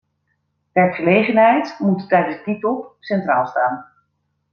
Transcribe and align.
Werkgelegenheid 0.73 1.75
moet 1.79 2.07
tijdens 2.09 2.43
die 2.45 2.59
top 2.59 2.95
centraal 2.99 3.47
staan. 3.47 3.85